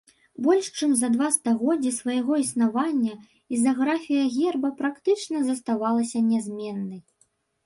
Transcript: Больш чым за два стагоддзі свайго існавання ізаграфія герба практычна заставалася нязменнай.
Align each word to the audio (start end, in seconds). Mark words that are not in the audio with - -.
Больш 0.45 0.67
чым 0.77 0.93
за 1.01 1.09
два 1.15 1.27
стагоддзі 1.35 1.91
свайго 1.97 2.39
існавання 2.45 3.13
ізаграфія 3.59 4.23
герба 4.39 4.69
практычна 4.81 5.37
заставалася 5.53 6.25
нязменнай. 6.33 7.01